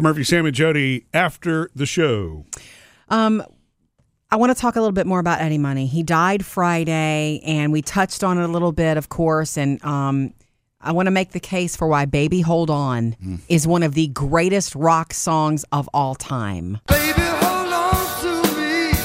[0.00, 2.46] It's Murphy, Sam, and Jody after the show.
[3.10, 3.44] Um,
[4.30, 5.84] I want to talk a little bit more about Eddie Money.
[5.84, 9.58] He died Friday, and we touched on it a little bit, of course.
[9.58, 10.32] And um,
[10.80, 13.14] I want to make the case for why "Baby Hold On"
[13.50, 16.78] is one of the greatest rock songs of all time.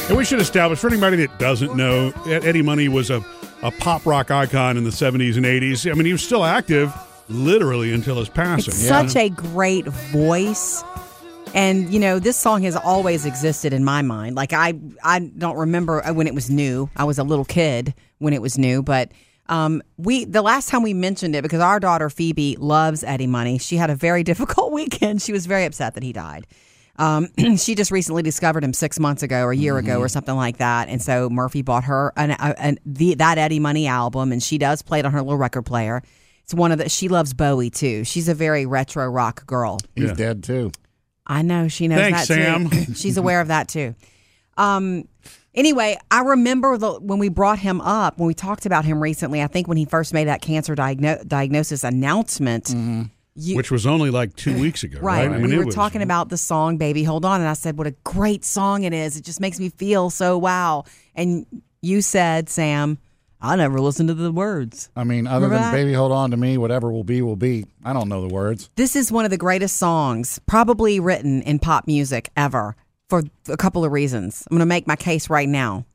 [0.07, 3.21] And we should establish for anybody that doesn't know, Ed- Eddie Money was a,
[3.63, 5.91] a pop rock icon in the 70s and 80s.
[5.91, 6.93] I mean, he was still active
[7.29, 8.73] literally until his passing.
[8.73, 10.83] It's such a great voice.
[11.53, 14.35] And you know, this song has always existed in my mind.
[14.35, 14.73] Like I
[15.03, 16.89] I don't remember when it was new.
[16.95, 19.11] I was a little kid when it was new, but
[19.47, 23.57] um, we the last time we mentioned it because our daughter Phoebe loves Eddie Money.
[23.57, 25.21] She had a very difficult weekend.
[25.21, 26.47] She was very upset that he died.
[26.97, 30.35] Um, she just recently discovered him six months ago or a year ago or something
[30.35, 34.41] like that, and so Murphy bought her an, an the that Eddie Money album, and
[34.41, 36.01] she does play it on her little record player.
[36.45, 36.87] It's one of the.
[36.89, 38.03] She loves Bowie too.
[38.05, 39.77] She's a very retro rock girl.
[39.95, 40.13] He's Yeah.
[40.13, 40.71] dead too.
[41.27, 42.69] I know she knows Thanks, that Sam.
[42.69, 42.93] too.
[42.95, 43.93] She's aware of that too.
[44.57, 45.07] Um.
[45.55, 49.41] Anyway, I remember the, when we brought him up when we talked about him recently.
[49.41, 52.73] I think when he first made that cancer diagno- diagnosis announcement.
[53.37, 55.27] You, Which was only like two weeks ago, right?
[55.29, 55.35] Right.
[55.35, 57.53] I mean, we it were was- talking about the song Baby Hold On and I
[57.53, 59.17] said what a great song it is.
[59.17, 60.83] It just makes me feel so wow.
[61.15, 61.45] And
[61.81, 62.97] you said, Sam,
[63.41, 64.89] I never listened to the words.
[64.95, 65.77] I mean, other Remember than that?
[65.77, 67.65] "Baby, Hold On to Me," whatever will be, will be.
[67.83, 68.69] I don't know the words.
[68.75, 72.75] This is one of the greatest songs probably written in pop music ever
[73.09, 74.43] for a couple of reasons.
[74.49, 75.85] I'm going to make my case right now.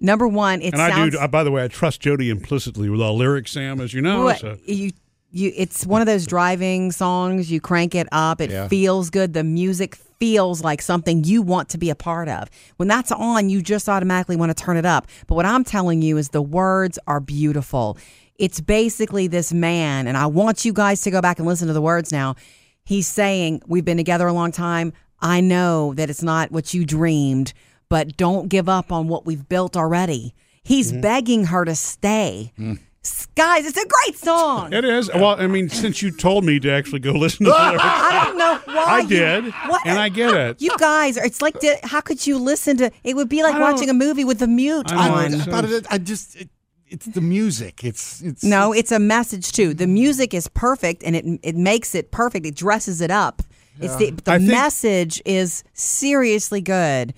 [0.00, 2.88] Number one, it And I sounds do, uh, by the way, I trust Jody implicitly
[2.90, 4.24] with all lyrics, Sam, as you know.
[4.24, 4.90] What- so- you
[5.34, 7.50] you it's one of those driving songs.
[7.50, 8.40] You crank it up.
[8.40, 8.68] It Yeah.
[8.68, 9.34] feels good.
[9.34, 12.48] The music feels like something you want to be a part of.
[12.76, 15.06] When that's on you just automatically want to turn it up.
[15.26, 17.98] But what i'm telling you is the words are beautiful.
[18.38, 21.74] It's basically this man and i want you guys to go back and listen to
[21.74, 22.36] the words now.
[22.84, 24.92] He's saying we've been together a long time.
[25.20, 27.52] I know that it's not what you dreamed
[27.90, 30.32] but don't give up on what we've built already.
[30.62, 31.00] He's Mm-hmm.
[31.02, 32.52] begging her to stay.
[32.58, 32.78] Mm.
[33.04, 34.72] S- Guys, it's a great song.
[34.72, 35.10] It is.
[35.12, 38.24] Well, I mean, since you told me to actually go listen to the lyrics, I
[38.24, 38.84] don't know why.
[38.84, 39.86] I you- did, what?
[39.86, 40.62] and I get it.
[40.62, 42.90] You guys, it's like, di- how could you listen to?
[43.02, 45.24] It would be like watching a movie with the mute I know, on.
[45.34, 46.48] it's- But it, I just, it,
[46.86, 47.82] it's the music.
[47.82, 48.44] It's, it's.
[48.44, 49.74] No, it's a message too.
[49.74, 52.46] The music is perfect, and it it makes it perfect.
[52.46, 53.42] It dresses it up.
[53.80, 57.12] It's the the think- message is seriously good.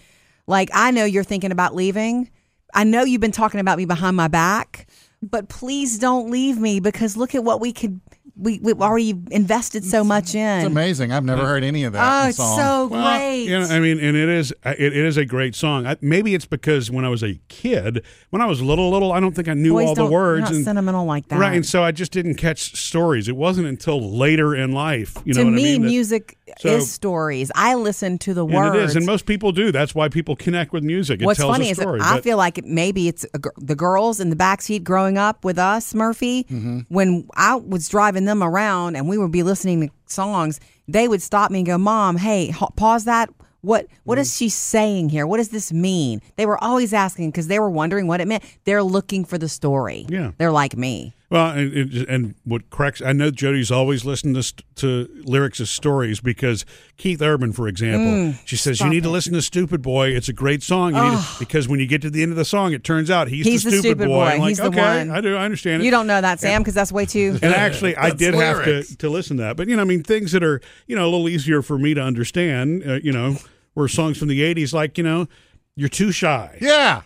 [0.46, 2.30] Like I know you're thinking about leaving.
[2.74, 4.85] I know you've been talking about me behind my back,
[5.22, 8.00] but please don't leave me because look at what we could.
[8.38, 10.58] We we've already invested so much in.
[10.58, 11.10] It's amazing.
[11.10, 12.02] I've never heard any of that.
[12.06, 12.58] Oh, in it's song.
[12.58, 13.44] so Well, great.
[13.44, 15.86] You know, I mean, and it is uh, it, it is a great song.
[15.86, 19.20] I, maybe it's because when I was a kid, when I was little, little, I
[19.20, 21.38] don't think I knew Boys all the don't- words not and sentimental like that.
[21.38, 23.26] right, and so I just didn't catch stories.
[23.26, 25.82] It wasn't until later in life, you know to what me, I mean?
[25.82, 27.50] that- music so- is stories.
[27.54, 28.76] I listen to the and words.
[28.76, 29.72] it is, and most people do.
[29.72, 31.20] That's why people connect with music.
[31.20, 31.78] It What's funny a is.
[31.80, 35.94] I feel like maybe it's a, the girls in the backseat growing up with us,
[35.94, 36.44] Murphy.
[36.44, 36.80] Mm-hmm.
[36.88, 41.22] When I was driving them around and we would be listening to songs, they would
[41.22, 43.28] stop me and go, "Mom, hey, h- pause that."
[43.62, 44.20] What what Mm.
[44.20, 45.26] is she saying here?
[45.26, 46.20] What does this mean?
[46.36, 48.44] They were always asking because they were wondering what it meant.
[48.64, 50.06] They're looking for the story.
[50.08, 50.30] Yeah.
[50.38, 51.15] they're like me.
[51.28, 55.68] Well, and, and- and what cracks, I know Jody's always listened to, to lyrics as
[55.70, 56.64] stories because
[56.98, 60.10] Keith Urban, for example, she says, You Mm, stop need to listen to Stupid Boy.
[60.10, 60.94] It's a great song.
[60.94, 63.10] You need to- because when you get to the end of the song, it turns
[63.10, 64.14] out he's, He's the, the stupid, stupid boy.
[64.14, 64.24] boy.
[64.26, 65.10] I'm like, He's the okay, one.
[65.10, 65.34] I do.
[65.34, 65.84] I understand it.
[65.84, 67.38] You don't know that, Sam, because that's way too.
[67.42, 69.56] and actually, I That's did have to, to listen to that.
[69.56, 71.92] But, you know, I mean, things that are, you know, a little easier for me
[71.94, 73.36] to understand, uh, you know,
[73.74, 75.26] were songs from the 80s like, you know,
[75.74, 76.56] You're Too Shy.
[76.60, 77.02] Yeah.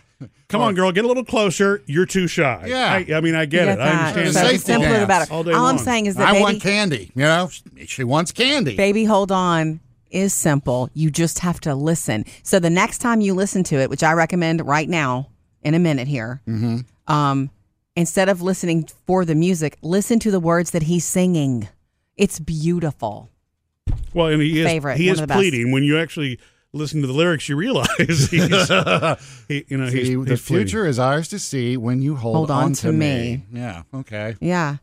[0.49, 1.81] Come on, girl, get a little closer.
[1.85, 2.65] You're too shy.
[2.67, 2.91] Yeah.
[3.15, 3.79] I, I mean, I get You it.
[3.79, 4.45] I understand So that.
[4.45, 5.33] Safety the simpler the dance better.
[5.33, 7.11] all day All I'm saying is that I baby, want candy.
[7.15, 7.49] You know,
[7.85, 8.75] she wants candy.
[8.75, 9.79] Baby Hold On
[10.09, 10.89] is simple.
[10.93, 12.25] You just have to listen.
[12.43, 15.29] So the next time you listen to it, which I recommend right now
[15.63, 17.11] in a minute here, Mm-hmm.
[17.13, 17.49] um,
[17.95, 21.67] instead of listening for the music, listen to the words that he's singing.
[22.17, 23.29] It's beautiful.
[24.13, 25.37] Well, and he is Favorite, he is of best.
[25.37, 25.71] pleading.
[25.71, 26.39] When you actually
[26.73, 28.29] listen to the lyrics, you realize he's,
[29.47, 30.43] he, you know, See, he's, the he's pleading.
[30.45, 33.43] future is ours to see when you hold, Hold on to me.
[33.51, 33.83] Yeah.
[33.93, 34.35] Okay.
[34.39, 34.77] Yeah.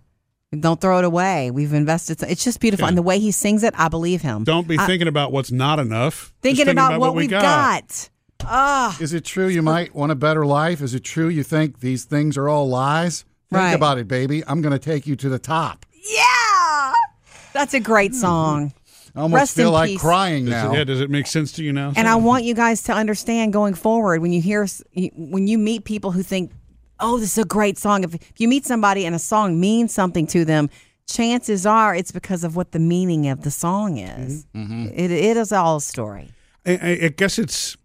[0.59, 1.51] Don't throw it away.
[1.51, 2.23] We've invested.
[2.23, 2.85] It's just beautiful.
[2.85, 2.89] Yeah.
[2.89, 4.45] And the way he sings it, I believe him.
[4.45, 6.15] Don't be I- thinking about what's not enough.
[6.21, 8.09] Just thinking think about, what, we we've got.
[8.45, 10.81] Ah, Is it true you might want a better life?
[10.81, 13.23] Is it true you think these things are all lies?
[13.51, 13.73] Think Right.
[13.73, 14.43] about it, baby.
[14.47, 15.85] I'm going to take you to the top.
[16.15, 16.93] yeah.
[17.53, 18.73] That's a great song.
[19.19, 20.01] I almost Rest feel in like peace.
[20.01, 20.73] crying Does now.
[20.73, 21.93] it, yeah, does it make sense to you now?
[21.97, 22.25] And I Sam?
[22.25, 24.67] want you guys to understand going forward when you hear
[25.17, 26.53] when you meet people who think,
[27.01, 29.93] "Oh, this is a great song." If, if you meet somebody and a song means
[29.93, 30.71] something to them,
[31.09, 34.47] chances are it's because of what the meaning of the song is.
[34.55, 34.73] Mm-hmm.
[34.87, 34.95] Mm-hmm.
[34.95, 36.31] It, it is all a story.
[36.65, 37.77] I, I, I guess it's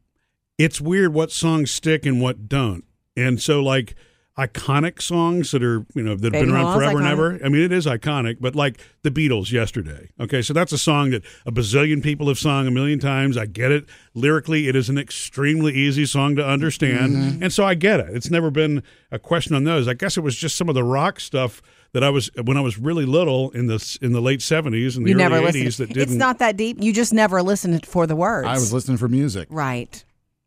[0.60, 2.84] it's weird what songs stick and what don't.
[3.18, 3.96] And so like
[4.38, 7.12] iconic songs that are you know that have Baby been around Mama's forever and iconic.
[7.12, 7.40] ever.
[7.46, 10.10] I mean, it is iconic, but like the Beatles yesterday.
[10.20, 13.38] Okay, so that's a song that a bazillion people have sung a million times.
[13.38, 13.86] I get it.
[14.16, 17.44] Lyrically, it is an extremely easy song to understand, Mm-hmm.
[17.44, 18.08] and so I get it.
[18.16, 18.82] It's never been
[19.12, 19.88] a question on those.
[19.88, 21.62] I guess it was just some of the rock stuff
[21.94, 25.06] that I was when I was really little in the in the late seventies and
[25.06, 26.02] the You early never eighties that didn't.
[26.02, 26.78] It's not that deep.
[26.82, 28.48] You just never listened for the words.
[28.48, 29.48] I was listening for music.
[29.52, 30.04] right.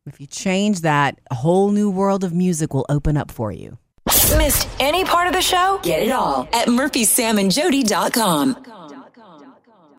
[0.06, 3.78] If you change that, a whole new world of music will open up for you.
[4.36, 5.80] Missed any part of the show?
[5.82, 8.95] Get it all at murphysamandjody.com.